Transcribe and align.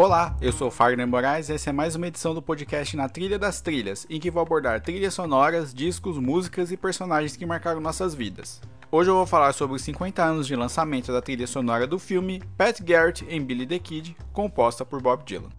Olá, 0.00 0.36
eu 0.40 0.52
sou 0.52 0.70
Fagner 0.70 1.08
Moraes 1.08 1.48
e 1.48 1.54
essa 1.54 1.70
é 1.70 1.72
mais 1.72 1.96
uma 1.96 2.06
edição 2.06 2.32
do 2.32 2.40
podcast 2.40 2.96
Na 2.96 3.08
Trilha 3.08 3.36
das 3.36 3.60
Trilhas, 3.60 4.06
em 4.08 4.20
que 4.20 4.30
vou 4.30 4.40
abordar 4.40 4.80
trilhas 4.80 5.12
sonoras, 5.12 5.74
discos, 5.74 6.16
músicas 6.18 6.70
e 6.70 6.76
personagens 6.76 7.36
que 7.36 7.44
marcaram 7.44 7.80
nossas 7.80 8.14
vidas. 8.14 8.60
Hoje 8.92 9.10
eu 9.10 9.16
vou 9.16 9.26
falar 9.26 9.52
sobre 9.52 9.74
os 9.74 9.82
50 9.82 10.22
anos 10.22 10.46
de 10.46 10.54
lançamento 10.54 11.10
da 11.10 11.20
trilha 11.20 11.48
sonora 11.48 11.84
do 11.84 11.98
filme 11.98 12.40
Pat 12.56 12.80
Garrett 12.80 13.26
em 13.28 13.42
Billy 13.42 13.66
the 13.66 13.80
Kid, 13.80 14.16
composta 14.32 14.84
por 14.84 15.02
Bob 15.02 15.24
Dylan. 15.24 15.50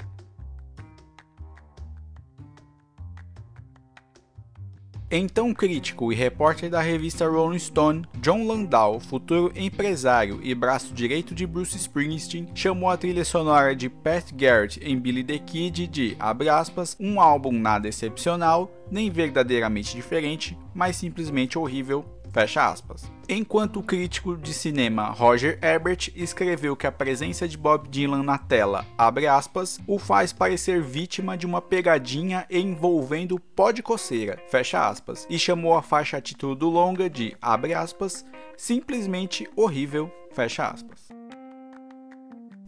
Então 5.12 5.55
crítico 5.55 6.14
e 6.14 6.16
repórter 6.16 6.70
da 6.70 6.82
revista 6.82 7.28
Rolling 7.28 7.58
Stone, 7.58 8.05
John 8.21 8.46
Landau, 8.46 9.00
futuro 9.00 9.52
empresário 9.55 10.39
e 10.44 10.54
braço 10.54 10.94
direito 10.94 11.34
de 11.34 11.48
Bruce 11.48 11.76
Springsteen, 11.76 12.48
chamou 12.54 12.91
a 12.91 12.95
trilha 12.95 13.26
sonora 13.26 13.76
de 13.76 13.90
Pat 13.90 14.31
Garrett 14.31 14.80
em 14.84 15.00
Billy 15.00 15.23
the 15.23 15.40
Kid 15.40 15.88
de, 15.88 16.16
aspas, 16.20 16.95
um 17.00 17.20
álbum 17.20 17.52
nada 17.52 17.88
excepcional, 17.88 18.72
nem 18.91 19.09
verdadeiramente 19.09 19.95
diferente, 19.95 20.55
mas 20.76 20.95
simplesmente 20.95 21.58
horrível, 21.58 22.05
Fecha 22.39 22.70
aspas. 22.70 23.11
Enquanto 23.27 23.81
o 23.81 23.84
crítico 23.84 24.38
de 24.38 24.53
cinema 24.53 25.09
Roger 25.09 25.59
Ebert 25.61 26.09
escreveu 26.16 26.73
que 26.73 26.88
a 26.88 26.91
presença 26.91 27.45
de 27.45 27.57
Bob 27.57 27.89
Dylan 27.89 28.23
na 28.23 28.38
tela, 28.38 28.85
abre 28.97 29.27
aspas, 29.27 29.77
o 29.85 29.99
faz 29.99 30.31
parecer 30.31 30.81
vítima 30.81 31.38
de 31.38 31.45
uma 31.45 31.61
pegadinha 31.61 32.45
envolvendo 32.49 33.38
pó 33.38 33.73
de 33.73 33.83
coceira, 33.83 34.41
fecha 34.47 34.88
aspas, 34.88 35.27
e 35.30 35.38
chamou 35.38 35.75
a 35.75 35.81
faixa 35.81 36.21
título 36.21 36.55
do 36.55 36.70
longa 36.70 37.09
de, 37.09 37.35
abre 37.41 37.73
aspas, 37.73 38.25
simplesmente 38.55 39.45
horrível, 39.53 40.09
fecha 40.31 40.66
aspas. 40.66 41.19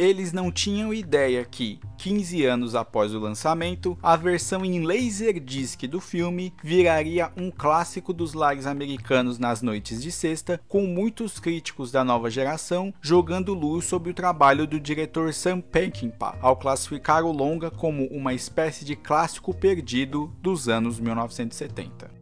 Eles 0.02 0.34
não 0.34 0.52
tinham 0.52 0.92
ideia 0.92 1.46
que, 1.46 1.80
15 2.00 2.44
anos 2.44 2.74
após 2.74 3.14
o 3.14 3.20
lançamento, 3.20 3.96
a 4.02 4.16
versão 4.16 4.66
em 4.66 4.84
Laserdisc 4.84 5.84
do 5.84 6.02
filme 6.02 6.52
viraria 6.64 7.32
um 7.38 7.52
clássico 7.52 8.12
dos 8.12 8.34
lares 8.34 8.66
americanos 8.66 9.38
nas 9.38 9.62
noites 9.62 10.02
de 10.02 10.12
sexta, 10.12 10.60
com 10.68 10.88
muitos 10.88 11.40
críticos 11.40 11.92
da 11.92 12.04
nova 12.04 12.32
geração 12.32 12.92
jogando 13.00 13.54
luz 13.54 13.86
sobre 13.86 14.10
o 14.10 14.16
trabalho 14.16 14.66
do 14.66 14.80
diretor 14.80 15.32
Sam 15.36 15.62
Peckinpah, 15.62 16.36
ao 16.42 16.56
classificar 16.56 17.24
o 17.24 17.32
longa 17.32 17.70
como 17.70 18.08
uma 18.08 18.34
espécie 18.34 18.84
de 18.84 18.96
clássico 18.96 19.54
perdido 19.54 20.34
dos 20.42 20.68
anos 20.68 21.00
1970. 21.00 22.21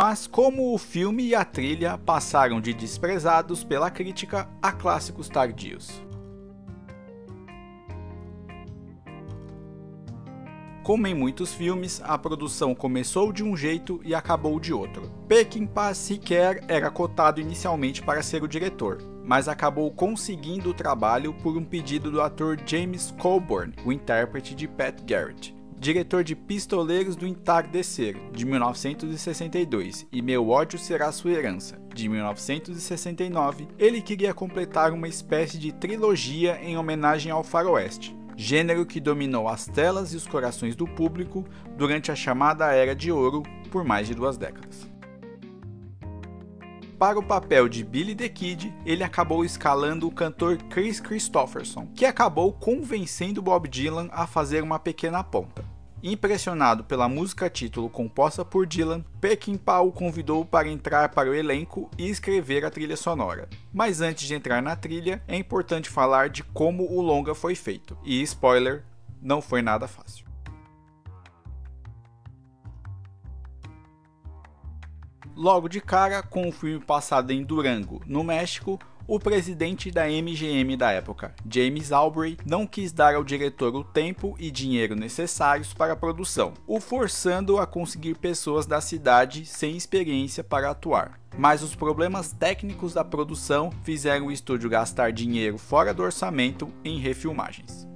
Mas 0.00 0.28
como 0.28 0.72
o 0.72 0.78
filme 0.78 1.24
e 1.24 1.34
a 1.34 1.44
trilha 1.44 1.98
passaram 1.98 2.60
de 2.60 2.72
desprezados 2.72 3.64
pela 3.64 3.90
crítica 3.90 4.48
a 4.62 4.70
clássicos 4.70 5.28
tardios. 5.28 6.00
Como 10.84 11.04
em 11.08 11.14
muitos 11.16 11.52
filmes, 11.52 12.00
a 12.04 12.16
produção 12.16 12.76
começou 12.76 13.32
de 13.32 13.42
um 13.42 13.56
jeito 13.56 14.00
e 14.04 14.14
acabou 14.14 14.60
de 14.60 14.72
outro. 14.72 15.10
Peckinpah 15.26 15.92
sequer 15.94 16.64
era 16.68 16.92
cotado 16.92 17.40
inicialmente 17.40 18.00
para 18.00 18.22
ser 18.22 18.44
o 18.44 18.48
diretor, 18.48 18.98
mas 19.24 19.48
acabou 19.48 19.90
conseguindo 19.90 20.70
o 20.70 20.74
trabalho 20.74 21.34
por 21.42 21.56
um 21.56 21.64
pedido 21.64 22.08
do 22.08 22.22
ator 22.22 22.56
James 22.64 23.12
Coburn, 23.18 23.74
o 23.84 23.92
intérprete 23.92 24.54
de 24.54 24.68
Pat 24.68 25.02
Garrett 25.04 25.57
diretor 25.78 26.24
de 26.24 26.34
Pistoleiros 26.34 27.14
do 27.14 27.26
Entardecer, 27.26 28.16
de 28.32 28.44
1962, 28.44 30.06
e 30.10 30.20
Meu 30.20 30.48
Ódio 30.48 30.78
Será 30.78 31.12
Sua 31.12 31.30
Herança, 31.30 31.78
de 31.94 32.08
1969, 32.08 33.68
ele 33.78 34.02
queria 34.02 34.34
completar 34.34 34.92
uma 34.92 35.06
espécie 35.06 35.56
de 35.56 35.72
trilogia 35.72 36.58
em 36.62 36.76
homenagem 36.76 37.30
ao 37.30 37.44
faroeste, 37.44 38.16
gênero 38.36 38.84
que 38.84 39.00
dominou 39.00 39.48
as 39.48 39.66
telas 39.66 40.12
e 40.12 40.16
os 40.16 40.26
corações 40.26 40.74
do 40.74 40.86
público 40.86 41.44
durante 41.76 42.10
a 42.10 42.16
chamada 42.16 42.72
Era 42.72 42.94
de 42.94 43.12
Ouro 43.12 43.42
por 43.70 43.84
mais 43.84 44.08
de 44.08 44.14
duas 44.14 44.36
décadas. 44.36 44.87
Para 46.98 47.16
o 47.16 47.22
papel 47.22 47.68
de 47.68 47.84
Billy 47.84 48.12
the 48.12 48.28
Kid, 48.28 48.74
ele 48.84 49.04
acabou 49.04 49.44
escalando 49.44 50.08
o 50.08 50.10
cantor 50.10 50.58
Chris 50.64 50.98
Christopherson, 50.98 51.86
que 51.94 52.04
acabou 52.04 52.52
convencendo 52.52 53.40
Bob 53.40 53.68
Dylan 53.68 54.08
a 54.10 54.26
fazer 54.26 54.64
uma 54.64 54.80
pequena 54.80 55.22
ponta. 55.22 55.64
Impressionado 56.02 56.82
pela 56.82 57.08
música 57.08 57.48
título 57.48 57.88
composta 57.88 58.44
por 58.44 58.66
Dylan, 58.66 59.04
Peckinpah 59.20 59.80
o 59.80 59.92
convidou 59.92 60.44
para 60.44 60.68
entrar 60.68 61.10
para 61.10 61.30
o 61.30 61.34
elenco 61.34 61.88
e 61.96 62.10
escrever 62.10 62.64
a 62.64 62.70
trilha 62.70 62.96
sonora. 62.96 63.48
Mas 63.72 64.00
antes 64.00 64.26
de 64.26 64.34
entrar 64.34 64.60
na 64.60 64.74
trilha, 64.74 65.22
é 65.28 65.36
importante 65.36 65.88
falar 65.88 66.28
de 66.28 66.42
como 66.42 66.82
o 66.82 67.00
longa 67.00 67.32
foi 67.32 67.54
feito. 67.54 67.96
E 68.04 68.20
spoiler, 68.22 68.82
não 69.22 69.40
foi 69.40 69.62
nada 69.62 69.86
fácil. 69.86 70.27
Logo 75.38 75.68
de 75.68 75.80
cara, 75.80 76.20
com 76.20 76.48
o 76.48 76.52
filme 76.52 76.84
passado 76.84 77.30
em 77.30 77.44
Durango, 77.44 78.02
no 78.04 78.24
México, 78.24 78.76
o 79.06 79.20
presidente 79.20 79.88
da 79.88 80.08
MGM 80.08 80.76
da 80.76 80.90
época, 80.90 81.32
James 81.48 81.92
Albury, 81.92 82.36
não 82.44 82.66
quis 82.66 82.90
dar 82.90 83.14
ao 83.14 83.22
diretor 83.22 83.72
o 83.76 83.84
tempo 83.84 84.34
e 84.36 84.50
dinheiro 84.50 84.96
necessários 84.96 85.72
para 85.72 85.92
a 85.92 85.96
produção, 85.96 86.54
o 86.66 86.80
forçando 86.80 87.56
a 87.56 87.68
conseguir 87.68 88.16
pessoas 88.16 88.66
da 88.66 88.80
cidade 88.80 89.46
sem 89.46 89.76
experiência 89.76 90.42
para 90.42 90.70
atuar. 90.70 91.20
Mas 91.38 91.62
os 91.62 91.76
problemas 91.76 92.32
técnicos 92.32 92.94
da 92.94 93.04
produção 93.04 93.70
fizeram 93.84 94.26
o 94.26 94.32
estúdio 94.32 94.68
gastar 94.68 95.12
dinheiro 95.12 95.56
fora 95.56 95.94
do 95.94 96.02
orçamento 96.02 96.68
em 96.84 96.98
refilmagens. 96.98 97.87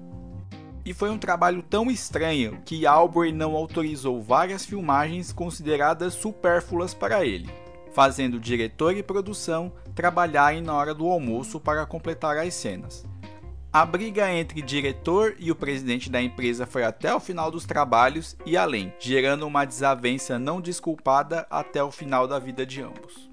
E 0.84 0.92
foi 0.92 1.10
um 1.10 1.18
trabalho 1.18 1.62
tão 1.62 1.90
estranho 1.90 2.60
que 2.64 2.86
Albury 2.86 3.32
não 3.32 3.54
autorizou 3.54 4.20
várias 4.20 4.66
filmagens 4.66 5.32
consideradas 5.32 6.14
supérfluas 6.14 6.92
para 6.92 7.24
ele, 7.24 7.48
fazendo 7.92 8.40
diretor 8.40 8.96
e 8.96 9.02
produção 9.02 9.72
trabalharem 9.94 10.60
na 10.60 10.74
hora 10.74 10.92
do 10.92 11.06
almoço 11.06 11.60
para 11.60 11.86
completar 11.86 12.36
as 12.36 12.54
cenas. 12.54 13.06
A 13.72 13.86
briga 13.86 14.30
entre 14.30 14.60
diretor 14.60 15.34
e 15.38 15.50
o 15.50 15.56
presidente 15.56 16.10
da 16.10 16.20
empresa 16.20 16.66
foi 16.66 16.84
até 16.84 17.14
o 17.14 17.20
final 17.20 17.50
dos 17.50 17.64
trabalhos 17.64 18.36
e 18.44 18.54
além, 18.54 18.92
gerando 18.98 19.46
uma 19.46 19.64
desavença 19.64 20.38
não 20.38 20.60
desculpada 20.60 21.46
até 21.48 21.82
o 21.82 21.90
final 21.90 22.28
da 22.28 22.38
vida 22.38 22.66
de 22.66 22.82
ambos. 22.82 23.31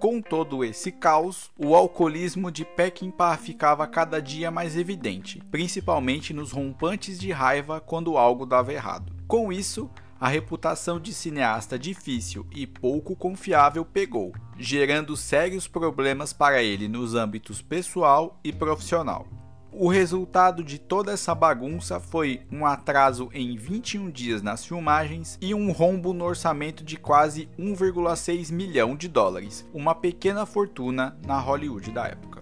Com 0.00 0.22
todo 0.22 0.64
esse 0.64 0.90
caos, 0.90 1.50
o 1.58 1.76
alcoolismo 1.76 2.50
de 2.50 2.64
Peckinpah 2.64 3.36
ficava 3.36 3.86
cada 3.86 4.18
dia 4.18 4.50
mais 4.50 4.74
evidente, 4.74 5.42
principalmente 5.50 6.32
nos 6.32 6.52
rompantes 6.52 7.20
de 7.20 7.30
raiva 7.30 7.82
quando 7.82 8.16
algo 8.16 8.46
dava 8.46 8.72
errado. 8.72 9.12
Com 9.28 9.52
isso, 9.52 9.90
a 10.18 10.26
reputação 10.26 10.98
de 10.98 11.12
cineasta 11.12 11.78
difícil 11.78 12.46
e 12.50 12.66
pouco 12.66 13.14
confiável 13.14 13.84
pegou, 13.84 14.32
gerando 14.58 15.14
sérios 15.18 15.68
problemas 15.68 16.32
para 16.32 16.62
ele 16.62 16.88
nos 16.88 17.14
âmbitos 17.14 17.60
pessoal 17.60 18.40
e 18.42 18.54
profissional. 18.54 19.26
O 19.72 19.88
resultado 19.88 20.64
de 20.64 20.80
toda 20.80 21.12
essa 21.12 21.32
bagunça 21.32 22.00
foi 22.00 22.42
um 22.50 22.66
atraso 22.66 23.30
em 23.32 23.56
21 23.56 24.10
dias 24.10 24.42
nas 24.42 24.64
filmagens 24.64 25.38
e 25.40 25.54
um 25.54 25.70
rombo 25.70 26.12
no 26.12 26.24
orçamento 26.24 26.82
de 26.82 26.96
quase 26.96 27.48
1,6 27.56 28.52
milhão 28.52 28.96
de 28.96 29.06
dólares, 29.06 29.64
uma 29.72 29.94
pequena 29.94 30.44
fortuna 30.44 31.16
na 31.24 31.38
Hollywood 31.38 31.92
da 31.92 32.06
época. 32.06 32.40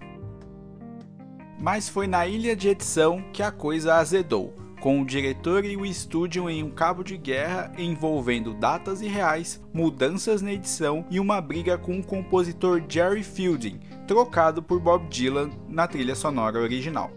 Mas 1.59 1.87
foi 1.87 2.07
na 2.07 2.25
ilha 2.25 2.55
de 2.55 2.69
edição 2.69 3.23
que 3.31 3.43
a 3.43 3.51
coisa 3.51 3.95
azedou, 3.95 4.55
com 4.79 5.01
o 5.01 5.05
diretor 5.05 5.65
e 5.65 5.75
o 5.75 5.85
estúdio 5.85 6.49
em 6.49 6.63
um 6.63 6.71
cabo 6.71 7.03
de 7.03 7.17
guerra 7.17 7.71
envolvendo 7.77 8.53
datas 8.53 9.01
irreais, 9.01 9.61
mudanças 9.73 10.41
na 10.41 10.53
edição 10.53 11.05
e 11.09 11.19
uma 11.19 11.41
briga 11.41 11.77
com 11.77 11.99
o 11.99 12.03
compositor 12.03 12.81
Jerry 12.87 13.23
Fielding, 13.23 13.79
trocado 14.07 14.63
por 14.63 14.79
Bob 14.79 15.07
Dylan 15.09 15.49
na 15.67 15.87
trilha 15.87 16.15
sonora 16.15 16.59
original. 16.59 17.11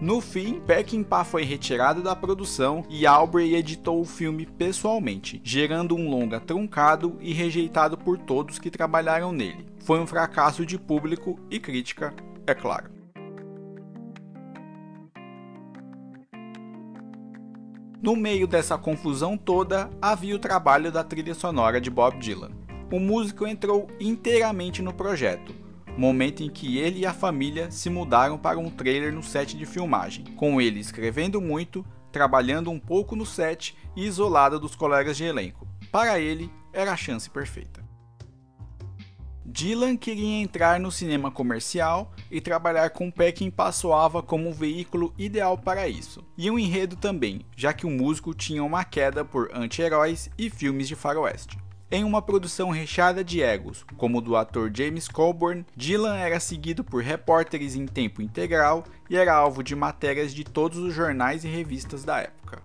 No 0.00 0.20
fim, 0.20 0.60
Peckinpah 0.60 1.24
foi 1.24 1.42
retirado 1.42 2.02
da 2.02 2.14
produção 2.14 2.84
e 2.90 3.06
Aubrey 3.06 3.54
editou 3.54 4.00
o 4.00 4.04
filme 4.04 4.44
pessoalmente, 4.44 5.40
gerando 5.42 5.96
um 5.96 6.10
longa 6.10 6.38
truncado 6.38 7.16
e 7.18 7.32
rejeitado 7.32 7.96
por 7.96 8.18
todos 8.18 8.58
que 8.58 8.70
trabalharam 8.70 9.32
nele. 9.32 9.66
Foi 9.78 9.98
um 9.98 10.06
fracasso 10.06 10.66
de 10.66 10.78
público 10.78 11.38
e 11.50 11.58
crítica, 11.58 12.12
é 12.46 12.54
claro. 12.54 12.95
No 18.06 18.14
meio 18.14 18.46
dessa 18.46 18.78
confusão 18.78 19.36
toda, 19.36 19.90
havia 20.00 20.36
o 20.36 20.38
trabalho 20.38 20.92
da 20.92 21.02
trilha 21.02 21.34
sonora 21.34 21.80
de 21.80 21.90
Bob 21.90 22.16
Dylan. 22.20 22.52
O 22.92 23.00
músico 23.00 23.44
entrou 23.48 23.88
inteiramente 23.98 24.80
no 24.80 24.94
projeto, 24.94 25.52
momento 25.98 26.40
em 26.40 26.48
que 26.48 26.78
ele 26.78 27.00
e 27.00 27.04
a 27.04 27.12
família 27.12 27.68
se 27.68 27.90
mudaram 27.90 28.38
para 28.38 28.60
um 28.60 28.70
trailer 28.70 29.12
no 29.12 29.24
set 29.24 29.56
de 29.56 29.66
filmagem, 29.66 30.24
com 30.36 30.60
ele 30.60 30.78
escrevendo 30.78 31.40
muito, 31.40 31.84
trabalhando 32.12 32.70
um 32.70 32.78
pouco 32.78 33.16
no 33.16 33.26
set 33.26 33.76
e 33.96 34.06
isolado 34.06 34.60
dos 34.60 34.76
colegas 34.76 35.16
de 35.16 35.24
elenco. 35.24 35.66
Para 35.90 36.20
ele, 36.20 36.48
era 36.72 36.92
a 36.92 36.96
chance 36.96 37.28
perfeita. 37.28 37.85
Dylan 39.56 39.96
queria 39.96 40.42
entrar 40.42 40.78
no 40.78 40.92
cinema 40.92 41.30
comercial 41.30 42.12
e 42.30 42.42
trabalhar 42.42 42.90
com 42.90 43.10
Peckinpah 43.10 43.72
soava 43.72 44.22
como 44.22 44.50
um 44.50 44.52
veículo 44.52 45.14
ideal 45.16 45.56
para 45.56 45.88
isso. 45.88 46.22
E 46.36 46.50
um 46.50 46.58
enredo 46.58 46.94
também, 46.94 47.40
já 47.56 47.72
que 47.72 47.86
o 47.86 47.90
músico 47.90 48.34
tinha 48.34 48.62
uma 48.62 48.84
queda 48.84 49.24
por 49.24 49.48
anti-heróis 49.54 50.28
e 50.36 50.50
filmes 50.50 50.86
de 50.86 50.94
faroeste. 50.94 51.58
Em 51.90 52.04
uma 52.04 52.20
produção 52.20 52.68
recheada 52.68 53.24
de 53.24 53.40
egos, 53.40 53.82
como 53.96 54.18
o 54.18 54.20
do 54.20 54.36
ator 54.36 54.70
James 54.74 55.08
Coburn, 55.08 55.64
Dylan 55.74 56.18
era 56.18 56.38
seguido 56.38 56.84
por 56.84 57.02
repórteres 57.02 57.74
em 57.74 57.86
tempo 57.86 58.20
integral 58.20 58.84
e 59.08 59.16
era 59.16 59.34
alvo 59.34 59.62
de 59.62 59.74
matérias 59.74 60.34
de 60.34 60.44
todos 60.44 60.76
os 60.76 60.92
jornais 60.92 61.44
e 61.44 61.48
revistas 61.48 62.04
da 62.04 62.20
época. 62.20 62.60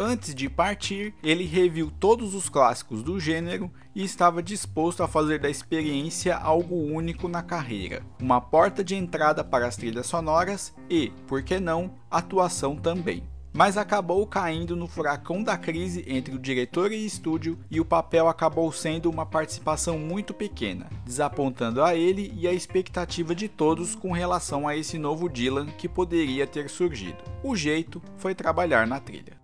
Antes 0.00 0.32
de 0.32 0.48
partir, 0.48 1.12
ele 1.24 1.44
reviu 1.44 1.90
todos 1.90 2.32
os 2.32 2.48
clássicos 2.48 3.02
do 3.02 3.18
gênero 3.18 3.68
e 3.92 4.04
estava 4.04 4.40
disposto 4.40 5.02
a 5.02 5.08
fazer 5.08 5.40
da 5.40 5.50
experiência 5.50 6.36
algo 6.36 6.76
único 6.76 7.26
na 7.26 7.42
carreira, 7.42 8.04
uma 8.20 8.40
porta 8.40 8.84
de 8.84 8.94
entrada 8.94 9.42
para 9.42 9.66
as 9.66 9.76
trilhas 9.76 10.06
sonoras 10.06 10.72
e, 10.88 11.10
por 11.26 11.42
que 11.42 11.58
não, 11.58 11.96
atuação 12.08 12.76
também 12.76 13.24
mas 13.52 13.76
acabou 13.76 14.24
caindo 14.24 14.76
no 14.76 14.86
furacão 14.86 15.42
da 15.42 15.56
crise 15.56 16.04
entre 16.06 16.34
o 16.34 16.38
diretor 16.38 16.92
e 16.92 17.04
estúdio 17.04 17.58
e 17.68 17.80
o 17.80 17.84
papel 17.84 18.28
acabou 18.28 18.70
sendo 18.70 19.10
uma 19.10 19.26
participação 19.26 19.98
muito 19.98 20.32
pequena, 20.32 20.86
desapontando 21.04 21.82
a 21.82 21.94
ele 21.94 22.32
e 22.36 22.46
a 22.46 22.52
expectativa 22.52 23.34
de 23.34 23.48
todos 23.48 23.96
com 23.96 24.12
relação 24.12 24.68
a 24.68 24.76
esse 24.76 24.96
novo 24.96 25.28
Dylan 25.28 25.66
que 25.66 25.88
poderia 25.88 26.46
ter 26.46 26.68
surgido. 26.70 27.18
O 27.42 27.56
jeito 27.56 28.02
foi 28.16 28.34
trabalhar 28.34 28.86
na 28.86 29.00
trilha. 29.00 29.37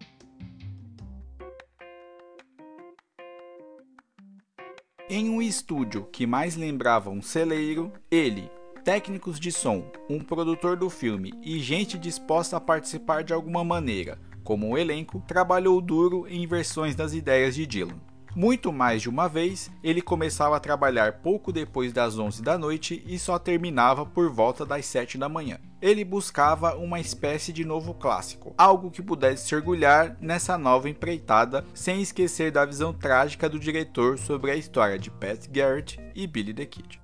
Em 5.16 5.30
um 5.30 5.40
estúdio 5.40 6.08
que 6.10 6.26
mais 6.26 6.56
lembrava 6.56 7.08
um 7.08 7.22
celeiro, 7.22 7.92
ele, 8.10 8.50
técnicos 8.82 9.38
de 9.38 9.52
som, 9.52 9.88
um 10.10 10.18
produtor 10.18 10.76
do 10.76 10.90
filme 10.90 11.32
e 11.40 11.60
gente 11.60 11.96
disposta 11.96 12.56
a 12.56 12.60
participar 12.60 13.22
de 13.22 13.32
alguma 13.32 13.62
maneira, 13.62 14.18
como 14.42 14.70
o 14.70 14.76
elenco, 14.76 15.22
trabalhou 15.24 15.80
duro 15.80 16.26
em 16.26 16.44
versões 16.48 16.96
das 16.96 17.14
ideias 17.14 17.54
de 17.54 17.64
Dylan. 17.64 18.00
Muito 18.34 18.72
mais 18.72 19.00
de 19.00 19.08
uma 19.08 19.28
vez, 19.28 19.70
ele 19.82 20.02
começava 20.02 20.56
a 20.56 20.60
trabalhar 20.60 21.20
pouco 21.20 21.52
depois 21.52 21.92
das 21.92 22.18
11 22.18 22.42
da 22.42 22.58
noite 22.58 23.00
e 23.06 23.16
só 23.16 23.38
terminava 23.38 24.04
por 24.04 24.28
volta 24.28 24.66
das 24.66 24.86
7 24.86 25.16
da 25.16 25.28
manhã. 25.28 25.58
Ele 25.80 26.04
buscava 26.04 26.74
uma 26.74 26.98
espécie 26.98 27.52
de 27.52 27.64
novo 27.64 27.94
clássico, 27.94 28.52
algo 28.58 28.90
que 28.90 29.02
pudesse 29.02 29.46
se 29.46 29.54
orgulhar 29.54 30.16
nessa 30.20 30.58
nova 30.58 30.88
empreitada, 30.88 31.64
sem 31.72 32.02
esquecer 32.02 32.50
da 32.50 32.64
visão 32.64 32.92
trágica 32.92 33.48
do 33.48 33.58
diretor 33.58 34.18
sobre 34.18 34.50
a 34.50 34.56
história 34.56 34.98
de 34.98 35.10
Pat 35.10 35.46
Garrett 35.48 36.00
e 36.12 36.26
Billy 36.26 36.52
the 36.52 36.66
Kid. 36.66 37.03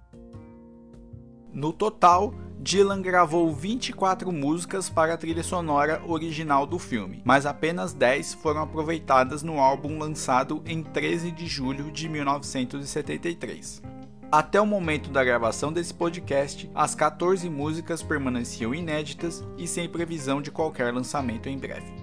No 1.52 1.72
total, 1.72 2.32
Dylan 2.60 3.00
gravou 3.00 3.52
24 3.54 4.30
músicas 4.30 4.90
para 4.90 5.14
a 5.14 5.16
trilha 5.16 5.42
sonora 5.42 6.02
original 6.06 6.66
do 6.66 6.78
filme, 6.78 7.22
mas 7.24 7.46
apenas 7.46 7.94
10 7.94 8.34
foram 8.34 8.60
aproveitadas 8.62 9.42
no 9.42 9.58
álbum 9.58 9.98
lançado 9.98 10.62
em 10.66 10.82
13 10.82 11.30
de 11.30 11.46
julho 11.46 11.90
de 11.90 12.08
1973. 12.08 13.82
Até 14.30 14.60
o 14.60 14.66
momento 14.66 15.10
da 15.10 15.24
gravação 15.24 15.72
desse 15.72 15.92
podcast, 15.92 16.70
as 16.72 16.94
14 16.94 17.50
músicas 17.50 18.00
permaneciam 18.00 18.72
inéditas 18.72 19.42
e 19.58 19.66
sem 19.66 19.88
previsão 19.88 20.40
de 20.40 20.52
qualquer 20.52 20.94
lançamento 20.94 21.48
em 21.48 21.58
breve. 21.58 21.99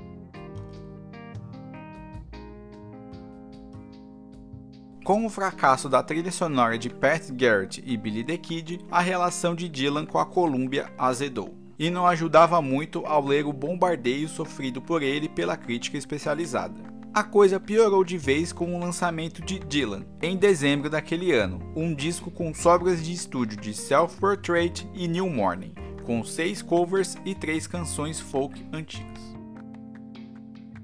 Com 5.08 5.26
o 5.26 5.30
fracasso 5.30 5.88
da 5.88 6.04
trilha 6.04 6.34
sonora 6.34 6.78
de 6.78 6.90
Pat 6.90 7.32
Garrett 7.32 7.82
e 7.86 7.96
Billy 7.96 8.26
the 8.26 8.36
Kid, 8.36 8.86
a 8.92 9.00
relação 9.00 9.56
de 9.56 9.70
Dylan 9.70 10.06
com 10.06 10.20
a 10.20 10.26
Columbia 10.26 10.92
azedou 10.98 11.56
e 11.80 11.90
não 11.90 12.06
ajudava 12.06 12.62
muito 12.62 13.06
ao 13.06 13.26
ler 13.26 13.46
o 13.46 13.54
bombardeio 13.54 14.28
sofrido 14.28 14.82
por 14.82 15.02
ele 15.02 15.30
pela 15.30 15.56
crítica 15.56 15.98
especializada. 15.98 16.76
A 17.14 17.24
coisa 17.24 17.58
piorou 17.58 18.04
de 18.04 18.18
vez 18.18 18.52
com 18.52 18.76
o 18.76 18.80
lançamento 18.82 19.42
de 19.42 19.60
Dylan, 19.60 20.06
em 20.22 20.36
dezembro 20.36 20.90
daquele 20.90 21.32
ano, 21.32 21.62
um 21.74 21.96
disco 21.96 22.30
com 22.30 22.54
sobras 22.54 23.02
de 23.02 23.14
estúdio 23.14 23.62
de 23.62 23.74
Self 23.74 24.20
Portrait 24.20 24.86
e 24.94 25.08
New 25.08 25.30
Morning, 25.30 25.74
com 26.04 26.22
seis 26.22 26.62
covers 26.62 27.16
e 27.24 27.34
três 27.34 27.66
canções 27.66 28.20
folk 28.20 28.62
antigas. 28.74 29.38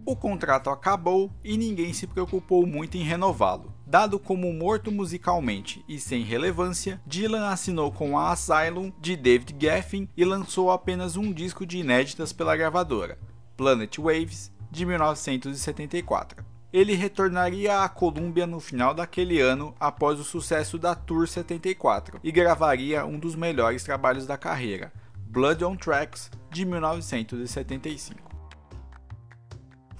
O 0.06 0.16
contrato 0.16 0.70
acabou 0.70 1.30
e 1.44 1.58
ninguém 1.58 1.92
se 1.92 2.08
preocupou 2.08 2.66
muito 2.66 2.96
em 2.96 3.04
renová-lo. 3.04 3.73
Dado 3.94 4.18
como 4.18 4.52
morto 4.52 4.92
musicalmente 4.92 5.86
e 5.88 6.00
sem 6.00 6.24
relevância, 6.24 7.00
Dylan 7.06 7.50
assinou 7.50 7.92
com 7.92 8.18
a 8.18 8.32
Asylum 8.32 8.92
de 9.00 9.16
David 9.16 9.56
Geffen 9.60 10.10
e 10.18 10.26
lançou 10.26 10.72
apenas 10.72 11.16
um 11.16 11.32
disco 11.32 11.64
de 11.64 11.78
inéditas 11.78 12.34
pela 12.34 12.58
gravadora, 12.58 13.20
Planet 13.56 13.96
Waves, 14.00 14.52
de 14.72 14.84
1974. 14.84 16.44
Ele 16.74 16.96
retornaria 16.96 17.84
à 17.84 17.88
Columbia 17.88 18.48
no 18.48 18.60
final 18.60 18.96
daquele 18.96 19.40
ano 19.40 19.76
após 19.80 20.20
o 20.20 20.24
sucesso 20.24 20.80
da 20.80 20.96
Tour 20.96 21.28
74 21.28 22.20
e 22.24 22.32
gravaria 22.32 23.06
um 23.06 23.20
dos 23.20 23.36
melhores 23.36 23.84
trabalhos 23.84 24.26
da 24.26 24.40
carreira, 24.40 24.92
Blood 25.28 25.64
on 25.64 25.76
Tracks, 25.76 26.32
de 26.50 26.66
1975. 26.66 28.33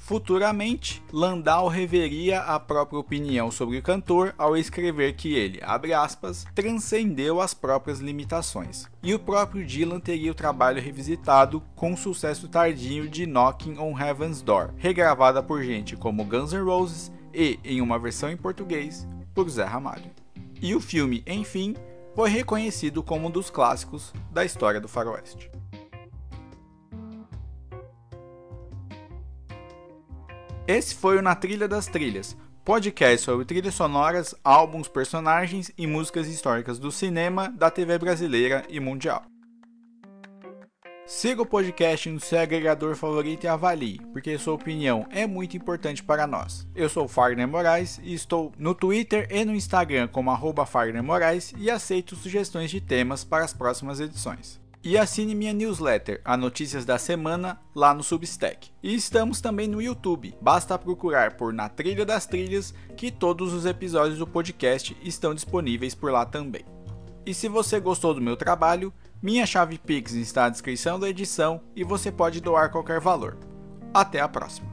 Futuramente, 0.04 1.02
Landau 1.14 1.70
reveria 1.70 2.42
a 2.42 2.60
própria 2.60 3.00
opinião 3.00 3.50
sobre 3.50 3.78
o 3.78 3.82
cantor 3.82 4.36
ao 4.38 4.58
escrever 4.58 5.16
que 5.16 5.34
ele, 5.34 5.62
abre 5.64 5.94
aspas, 5.94 6.46
transcendeu 6.54 7.40
as 7.40 7.54
próprias 7.54 8.00
limitações. 8.00 8.86
E 9.02 9.14
o 9.14 9.20
próprio 9.20 9.66
Dylan 9.66 10.02
teria 10.02 10.30
o 10.30 10.36
trabalho 10.36 10.82
revisitado 10.82 11.64
com 11.74 11.94
o 11.94 11.98
sucesso 11.98 12.50
tardio 12.50 13.08
de 13.08 13.26
Knocking 13.26 13.78
on 13.78 13.98
Heaven's 13.98 14.42
Door, 14.42 14.74
regravada 14.76 15.42
por 15.42 15.64
gente 15.64 15.96
como 15.96 16.26
Guns 16.26 16.52
N' 16.52 16.66
Roses 16.66 17.10
e, 17.34 17.58
em 17.64 17.80
uma 17.80 17.98
versão 17.98 18.30
em 18.30 18.36
português, 18.36 19.08
por 19.34 19.50
Zé 19.50 19.64
Ramalho. 19.64 20.12
E 20.62 20.76
o 20.76 20.82
filme, 20.82 21.24
enfim, 21.26 21.78
foi 22.14 22.30
reconhecido 22.30 23.02
como 23.02 23.30
um 23.30 23.32
dos 23.32 23.50
clássicos 23.50 24.14
da 24.34 24.44
história 24.44 24.82
do 24.82 24.90
faroeste. 24.90 25.50
Esse 30.66 30.96
foi 30.96 31.18
o 31.18 31.22
Na 31.22 31.36
Trilha 31.36 31.68
das 31.68 31.88
Trilhas, 31.88 32.38
podcast 32.64 33.26
sobre 33.26 33.44
trilhas 33.44 33.76
sonoras, 33.76 34.34
álbuns, 34.42 34.88
personagens 34.88 35.70
e 35.78 35.86
músicas 35.86 36.26
históricas 36.26 36.80
do 36.80 36.90
cinema, 36.90 37.50
da 37.50 37.70
TV 37.70 37.98
brasileira 37.98 38.64
e 38.70 38.80
mundial. 38.80 39.24
Siga 41.06 41.42
o 41.42 41.46
podcast 41.46 42.10
no 42.10 42.20
seu 42.22 42.40
agregador 42.40 42.96
favorito 42.96 43.44
e 43.44 43.48
avalie, 43.50 44.00
porque 44.14 44.38
sua 44.38 44.54
opinião 44.54 45.06
é 45.12 45.28
muito 45.28 45.58
importante 45.58 46.02
para 46.02 46.26
nós. 46.26 46.66
Eu 46.74 46.88
sou 46.88 47.10
Fagner 47.10 47.46
Moraes 47.46 48.00
e 48.02 48.14
estou 48.14 48.54
no 48.58 48.74
Twitter 48.74 49.28
e 49.30 49.44
no 49.44 49.54
Instagram 49.54 50.08
como 50.08 50.32
Fagner 50.66 51.04
Moraes 51.04 51.54
e 51.58 51.70
aceito 51.70 52.16
sugestões 52.16 52.72
de 52.72 52.80
temas 52.80 53.26
para 53.26 53.44
as 53.44 53.54
próximas 53.54 54.00
edições. 54.00 54.63
E 54.84 54.98
assine 54.98 55.34
minha 55.34 55.54
newsletter, 55.54 56.20
a 56.26 56.36
Notícias 56.36 56.84
da 56.84 56.98
Semana, 56.98 57.58
lá 57.74 57.94
no 57.94 58.04
Substack. 58.04 58.70
E 58.84 58.94
estamos 58.94 59.40
também 59.40 59.66
no 59.66 59.82
YouTube, 59.82 60.36
basta 60.42 60.78
procurar 60.78 61.38
por 61.38 61.54
Na 61.54 61.70
Trilha 61.70 62.06
das 62.06 62.26
Trilhas, 62.26 62.74
que 62.98 63.10
todos 63.10 63.54
os 63.54 63.66
episódios 63.66 64.20
do 64.20 64.28
podcast 64.28 64.98
estão 65.02 65.34
disponíveis 65.34 65.96
por 65.96 66.12
lá 66.12 66.26
também. 66.26 66.66
E 67.26 67.34
se 67.34 67.48
você 67.48 67.80
gostou 67.80 68.14
do 68.14 68.20
meu 68.20 68.36
trabalho, 68.36 68.92
minha 69.22 69.46
chave 69.46 69.78
Pix 69.78 70.12
está 70.16 70.42
na 70.42 70.50
descrição 70.50 71.00
da 71.00 71.10
edição 71.10 71.62
e 71.74 71.82
você 71.86 72.12
pode 72.12 72.42
doar 72.42 72.70
qualquer 72.70 73.00
valor. 73.00 73.38
Até 73.94 74.20
a 74.20 74.28
próxima! 74.28 74.73